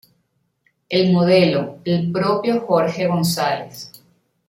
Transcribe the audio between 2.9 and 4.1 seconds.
González.